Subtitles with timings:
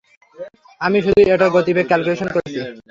[0.81, 2.59] আমি শুধু এটার গতিবেগ ক্যালকুলেশন করেছি।